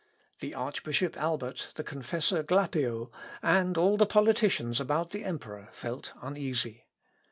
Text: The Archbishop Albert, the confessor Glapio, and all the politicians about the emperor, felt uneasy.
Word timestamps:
The 0.39 0.55
Archbishop 0.55 1.15
Albert, 1.15 1.73
the 1.75 1.83
confessor 1.83 2.41
Glapio, 2.43 3.11
and 3.43 3.77
all 3.77 3.97
the 3.97 4.07
politicians 4.07 4.79
about 4.79 5.11
the 5.11 5.23
emperor, 5.23 5.69
felt 5.73 6.13
uneasy. 6.23 6.87